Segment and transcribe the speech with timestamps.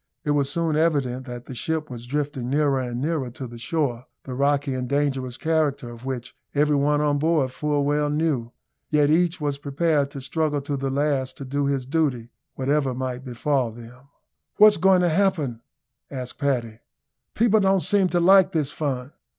[0.23, 4.07] It was soon evident that the ship was drifting nearer and nearer to the shore,
[4.23, 8.51] the rocky and dangerous character of which every one on board full well knew,
[8.89, 13.23] yet each was prepared to struggle to the last to do his duty, whatever might
[13.23, 14.09] befall them.
[14.57, 15.61] "What's going to happen?"
[16.09, 16.79] asked Paddy.
[17.35, 19.11] "People don't seem to like this fun."